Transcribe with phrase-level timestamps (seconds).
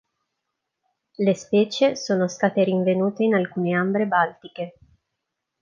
[1.19, 4.73] Le specie sono state rinvenute in alcune ambre baltiche.